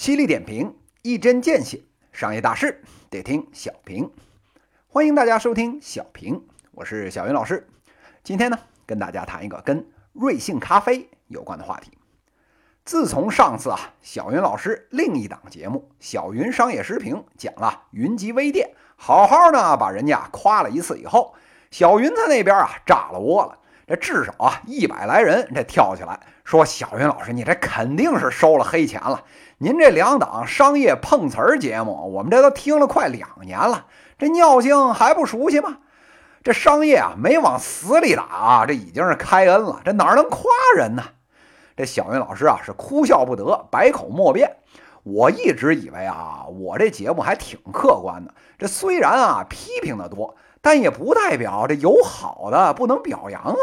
[0.00, 4.10] 犀利点评，一针见血，商业大事得听小平。
[4.88, 6.42] 欢迎大家收听小平，
[6.72, 7.68] 我是小云老师。
[8.24, 11.98] 今天呢，跟大家谈一个跟瑞幸咖啡有关的话题。
[12.82, 21.34] 自从上次啊，小云老师另一档节目《小云商业时评》讲了云集微店，好好的把人家夸了一次以后，
[21.70, 23.58] 小云在那边啊炸了窝了。
[23.90, 29.24] 这至少啊一百来人这跳起来说：“小云老师，你这肯定是收了黑钱了。
[29.58, 33.86] 您这两档商业碰瓷儿节目，我们这都听了快两年了，
[34.16, 35.78] 这尿性还不熟悉吗？
[36.44, 40.40] 这商业啊没往死里打啊，这已经是开恩了，这哪能夸
[40.76, 41.02] 人呢？”
[41.76, 44.58] 这小云老师啊是哭笑不得，百口莫辩。
[45.02, 48.32] 我一直以为啊，我这节目还挺客观的。
[48.56, 53.56] 这虽然啊批评的多，但也不代表这有好的不能表扬啊。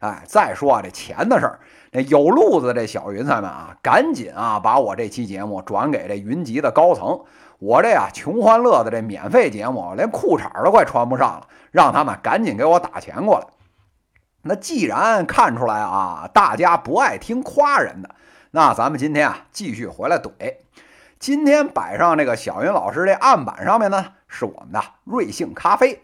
[0.00, 1.60] 哎，再说啊，这钱的事儿，
[1.90, 7.20] 这有路子这小云彩们啊，赶紧啊，把我这期节目转给这云集的高层。
[7.58, 13.46] 我这呀，穷欢乐的这免费节目，连裤衩都快穿不上了，让他们赶紧给我打钱过来。
[14.42, 18.10] 那既然看出来啊，大家不爱听夸人的，
[18.50, 20.56] 那咱们今天啊，继续回来怼。
[21.18, 26.02] 今天摆上这个小云老师这案板上面呢，是我们的瑞幸咖啡。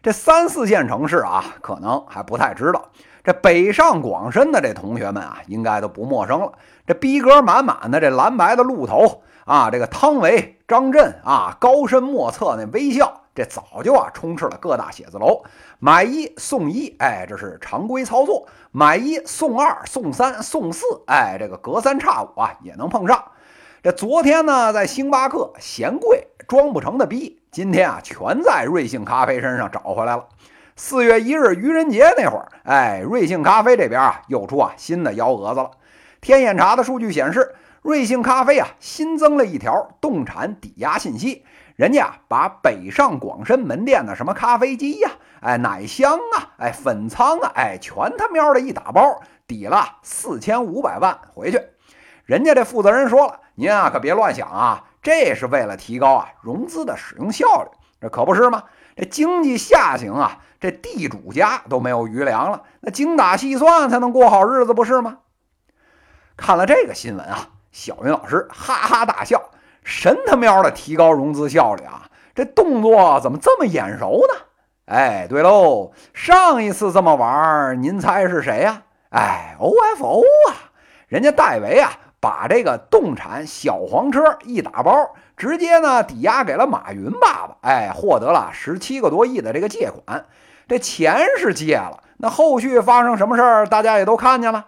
[0.00, 2.81] 这三四线城市啊，可能还不太知道。
[3.24, 6.52] 这北上广深的这同学们啊，应该都不陌生了。
[6.86, 15.42] 这逼格满满的这蓝白的鹿头啊，这个汤唯、张震啊，高深莫测那微笑，这早就啊充斥了各大写字楼。
[15.78, 23.24] 买一送一，哎，这是常规操作；买一送二、送三、送四，哎，这个隔三差五啊也能碰上。
[23.84, 30.24] 这昨天呢，在星巴克嫌贵装不成的逼，今天啊全在瑞幸咖啡身上找回来了。
[30.84, 35.70] 四月一日愚人节那会儿，哎，瑞幸咖啡这边啊又出啊新的幺蛾子了。
[36.20, 41.44] 天眼查的数据显示，瑞幸咖啡啊新增了一条动产抵押信息，
[41.76, 51.62] 人家啊把北上广深门店的什么咖啡机呀、哎奶香啊、哎粉仓啊、哎全他喵的一打包抵了四千五百万回去。
[52.24, 57.68] 人家这负责人说了，您啊可别乱想啊，这是为了提高啊融资的使用效率，
[58.02, 58.64] 这可不是吗？
[58.96, 60.40] 这经济下行啊。
[60.60, 65.18] 这地主家都没有余粮了，那精打细算才能过好日子，不是吗？
[66.36, 69.42] 看了这个新闻啊，小云老师哈哈大笑，
[69.82, 72.06] 神他喵的提高融资效率啊！
[72.32, 74.40] 这动作怎么这么眼熟呢？
[74.84, 78.82] 哎，对喽，上一次这么玩，您猜是谁呀？
[79.10, 80.70] 哎，OFO 啊，
[81.08, 81.90] 人家戴维啊，
[82.22, 90.24] 把这个动产小黄车一打包，直接呢抵押给了马云爸爸，哎，获得了十七个多亿的这个借款。
[90.68, 94.66] 这钱是借了，那后续发生什么事儿，大家也都看见了。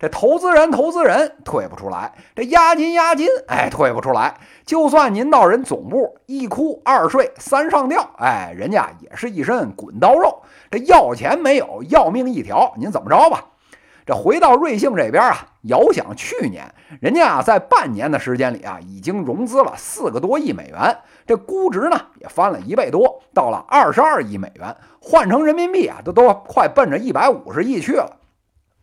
[0.00, 4.34] 这投资人投资人退不出来，这押金押金，哎，退不出来。
[4.66, 10.42] 就算您到人总部一哭二睡三上吊，哎，人家也是一身滚刀肉。
[10.72, 13.44] 这要钱没有，要命一条，您怎么着吧？
[14.06, 20.96] 这回到瑞幸这边啊，遥想去年，人家啊在半年的时间里啊，已经融资了四个多亿美元，
[21.26, 28.08] 这估值呢也翻了一倍多，到了二十二亿美元，换成人民币啊，都都快奔着一百五十亿去了。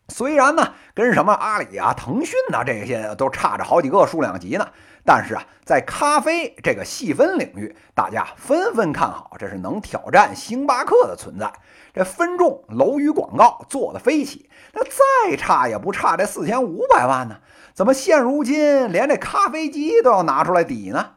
[0.08, 4.68] 虽然呢，跟什么阿里啊、腾讯呐这些都差着好几个数量级呢，
[5.04, 11.50] 但是啊，在咖啡这个细分领域，大家纷纷看好，这是能挑战星巴克的存在。
[11.94, 17.36] 这分众楼宇广告做的飞起，那再差也不差这四千五百万呢？
[17.72, 21.12] 怎么现如今连这咖啡机都要拿出来抵呢？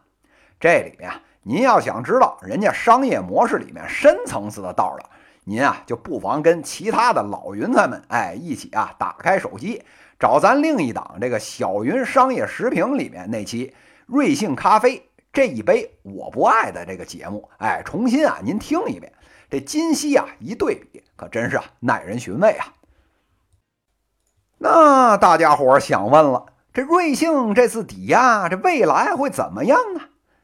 [0.59, 1.11] 这里面
[1.43, 5.09] 您要想知道人家商业模式里面深层次的道了，
[5.49, 9.81] 您啊就不妨跟其他的老云彩们哎一起啊打开手机，
[10.19, 13.73] 找咱另一档这个小云商业时评里面那期
[14.07, 19.13] 瑞幸咖啡这一杯我不爱的这个节目，哎，重新啊您听一遍。
[19.49, 22.73] 这今昔啊一对比，可真是啊耐人寻味啊。
[24.57, 30.01] 那大家伙想问了，这瑞幸这次抵押，这未来会怎么样呢？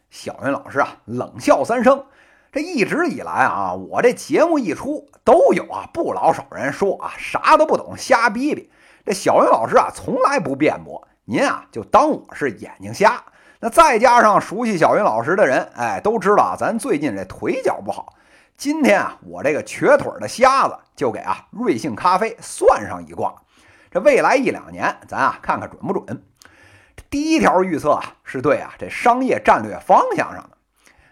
[0.09, 2.05] 小云老师啊冷笑三声。
[2.53, 8.69] 这一直以来啊，我这节目一出，都有啊不老少人说啊啥都不懂，瞎逼逼。
[9.03, 13.23] 这小云老师啊从来不辩驳，您啊就当我是眼睛瞎。
[13.59, 18.13] 那再加上熟悉小云老师的人，哎，都知道啊咱最近这腿脚不好。
[18.55, 23.33] 今天啊，我这个瘸腿的瞎子就给啊瑞幸咖啡算上一卦。
[23.89, 26.23] 这未来一两年，咱啊看看准不准。
[27.09, 30.57] 第一条预测啊，是对啊这商业战略方向上的。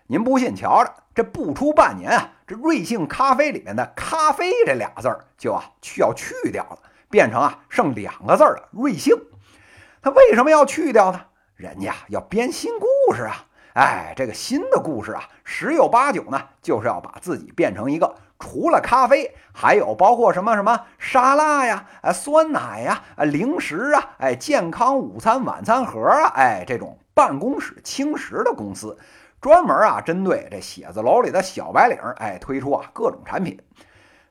[0.06, 6.80] 您不信，瞧着，这不出半年啊，这瑞幸咖啡里面的“咖啡”这俩字儿就啊去要去掉了，
[7.10, 9.16] 变成啊剩两个字儿了“瑞幸”。
[10.02, 11.22] 他为什么要去掉呢？
[11.56, 13.46] 人家要编新故事啊。
[13.74, 28.98] 哎，这个新的故事啊，十有八九呢，就是要把自己变成一个除了咖啡，还有包括什么什么沙拉呀、啊酸奶呀、啊零食啊、哎健康午餐晚餐盒啊，哎这种办公室轻食的公司，
[29.42, 33.60] 专门啊针对这写字楼里的小白领，哎推出啊各种产品。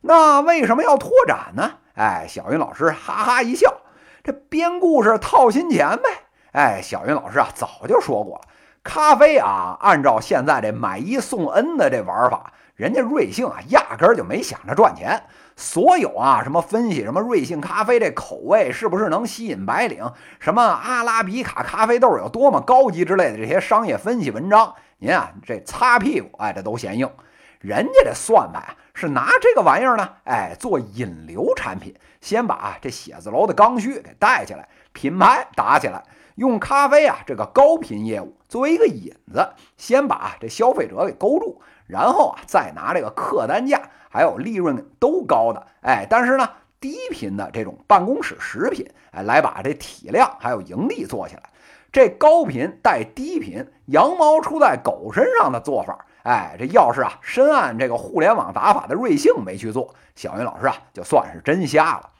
[0.00, 1.72] 那为什么要拓展呢？
[1.96, 3.74] 哎，小云老师哈哈一笑，
[4.22, 6.08] 这编故事套新钱呗。
[6.52, 8.42] 哎，小云老师啊早就说过了。
[8.82, 15.22] 咖啡啊，按照现在这买一送 N 的这玩法，人家瑞幸啊，压根儿就没想着赚钱。
[15.56, 27.11] 所有啊，什么分析什么瑞幸咖啡这口味是不是能吸引白领，什么阿拉比卡咖啡豆有多么高级之类的这些商业分析文章，您啊这擦屁股，哎，这都嫌硬。
[27.58, 36.02] 人家这算盘啊，是拿这个玩意儿呢，哎，做引流产品，先把这写字楼的刚需给带起来，品牌打起来。
[36.35, 39.47] 用咖啡啊这个高频业务作为一个引子，
[39.79, 43.81] 先把这消费者给勾住，然后啊再拿这个客单价
[44.11, 46.46] 还有利润都高的，哎，但是呢
[46.79, 51.43] 低频的这种办公室食品，哎，来把这体量还有盈利做起来。
[51.92, 62.10] 这高频带低频，羊毛出在狗身上的做法，哎，这要是啊深谙这个互联网打法的瑞幸没去做，小云老师啊就算是真瞎了。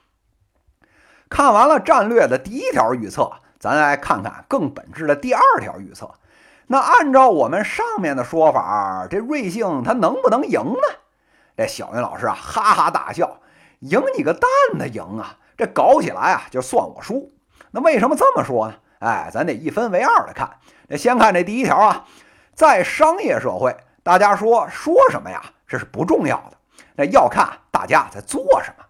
[1.28, 3.32] 看完了战略的第一条预测。
[3.61, 6.11] 咱来看看更本质的第二条预测。
[6.69, 10.96] 那按照我们上面的说法，这瑞幸它能不能赢呢？
[11.58, 13.38] 这小云老师啊，哈哈大笑
[13.81, 15.37] ：“赢你个蛋的赢啊！
[15.58, 17.31] 这搞起来啊，就算我输。
[17.73, 18.76] 那为什么这么说呢？
[19.00, 20.49] 哎，咱得一分为二的看。
[20.88, 22.05] 那先看这第一条啊，
[22.55, 25.43] 在商业社会，大家说说什么呀？
[25.67, 26.56] 这是不重要的。
[26.97, 28.85] 那要看大家在做什么。”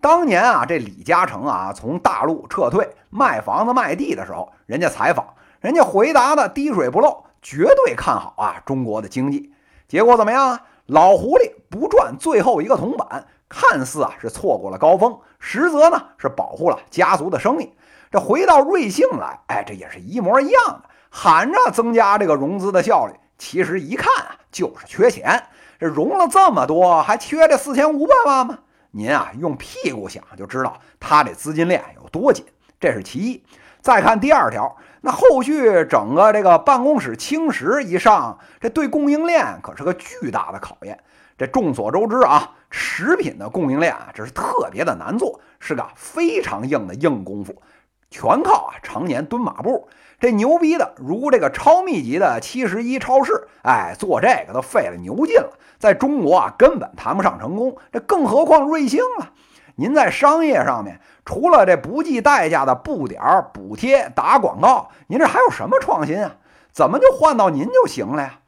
[0.00, 9.52] 当年啊，这李嘉诚啊从大陆撤退卖房子卖地的时候，人家采访，人家回答的滴水不漏，绝对看好啊中国的经济。
[9.88, 10.62] 结果怎么样啊？
[10.86, 17.74] 老狐狸不赚最后一个铜板，看似啊是错过了高峰，实则呢是保护了家族的生意。
[18.10, 25.42] 这回到瑞幸来，哎，这也是一模一样的，喊着增加这个融资的效率，其实一看啊就是缺钱。
[25.78, 28.58] 这融了这么多，还缺这四千五百万吗？
[28.90, 32.44] 您啊，用屁股想就知道他这资金链有多紧，
[32.80, 33.44] 这是其一。
[33.80, 40.98] 再看第二条，那后续整个这个办公室青食一上，这对供应链可是个巨大的考验。
[41.36, 47.62] 这众所周知啊，食品的供应链啊，这是特别的难做，是个非常硬的硬功夫，
[48.10, 49.88] 全靠啊常年蹲马步。
[50.20, 55.58] 这牛逼的如这个超密集的七十一超市，哎，做这个都费了牛劲了。
[55.78, 59.30] 在中国啊，根本谈不上成功，这更何况瑞幸了。
[59.76, 63.22] 您在商业上面，除了这不计代价的布点、
[63.54, 66.34] 补贴、打广告，您这还有什么创新啊？
[66.72, 68.40] 怎么就换到您就行了呀？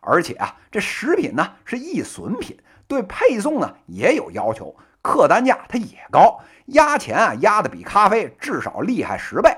[0.00, 2.56] 而且啊，这食品呢是易损品，
[2.86, 9.56] 对配送呢也有要求，客单价它也高，压钱啊压的比咖啡至少厉害十倍。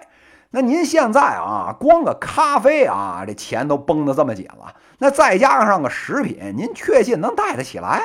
[0.50, 8.02] 那您现在啊，光个咖啡啊，这钱都绷得这么紧了，那再加上个食品，您确信能带得起来？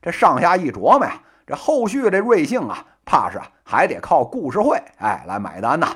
[0.00, 5.88] 这上下一琢磨呀，这后续这瑞幸啊，怕是还得靠故事会哎来买单呐。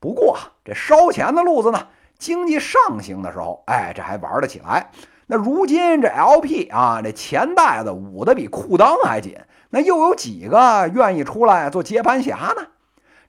[0.00, 1.88] 不过这烧钱的路子呢，
[2.18, 4.90] 经济上行的时候，哎，这还玩得起来。
[5.26, 9.38] 那如今这 LP 啊，这钱袋子捂得比裤裆还紧，
[9.70, 12.66] 那又有几个愿意出来做接盘侠呢？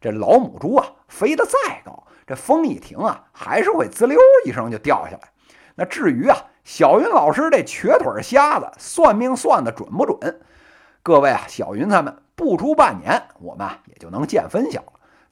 [0.01, 5.29] 这老母猪啊，飞得再高，这风一停啊，还是会滋溜一声就掉下来。
[5.75, 10.41] 那至于啊，小云老师这瘸腿瞎子算命算的准不准？
[11.03, 14.81] 各位啊，小云他们不出半年，我们也就能见分晓。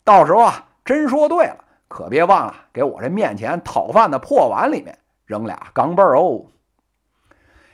[0.03, 6.45] 到时候啊，真说对了，可别忘了给我这面前讨饭的破碗里面扔俩钢镚儿哦。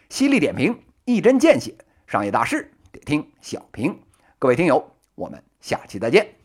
[0.09, 1.75] 犀利点评，一针见血，
[2.05, 2.72] 商业大事
[3.03, 3.99] 听小平。
[4.39, 6.42] 各位听友，我们下期再见。